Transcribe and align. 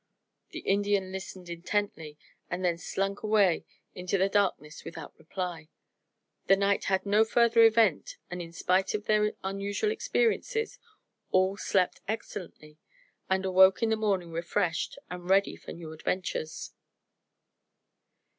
The 0.49 0.61
Indian 0.61 1.11
listened 1.11 1.47
intently 1.47 2.17
and 2.49 2.65
then 2.65 2.79
slunk 2.79 3.21
away 3.21 3.65
into 3.93 4.17
the 4.17 4.29
darkness 4.29 4.83
without 4.83 5.15
reply. 5.19 5.69
The 6.47 6.55
night 6.55 6.85
had 6.85 7.05
no 7.05 7.23
further 7.23 7.61
event 7.61 8.17
and 8.31 8.41
in 8.41 8.51
spite 8.51 8.95
of 8.95 9.05
their 9.05 9.33
unusual 9.43 9.91
experiences 9.91 10.79
all 11.29 11.55
slept 11.55 12.01
excellently 12.07 12.79
and 13.29 13.45
awoke 13.45 13.83
in 13.83 13.91
the 13.91 13.95
morning 13.95 14.31
refreshed 14.31 14.97
and 15.11 15.29
ready 15.29 15.55
for 15.55 15.71
new 15.71 15.91
adventures. 15.93 16.73